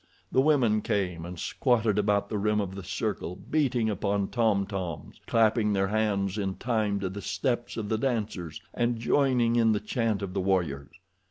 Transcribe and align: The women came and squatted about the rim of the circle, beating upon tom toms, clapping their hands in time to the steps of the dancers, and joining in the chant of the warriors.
The 0.31 0.41
women 0.41 0.81
came 0.81 1.25
and 1.27 1.37
squatted 1.37 1.99
about 1.99 2.27
the 2.29 2.39
rim 2.39 2.59
of 2.59 2.73
the 2.73 2.81
circle, 2.83 3.35
beating 3.35 3.87
upon 3.87 4.29
tom 4.29 4.65
toms, 4.65 5.21
clapping 5.27 5.73
their 5.73 5.89
hands 5.89 6.39
in 6.39 6.55
time 6.55 6.99
to 7.01 7.07
the 7.09 7.21
steps 7.21 7.77
of 7.77 7.87
the 7.87 7.99
dancers, 7.99 8.59
and 8.73 8.97
joining 8.97 9.57
in 9.57 9.73
the 9.73 9.79
chant 9.79 10.23
of 10.23 10.33
the 10.33 10.41
warriors. 10.41 10.89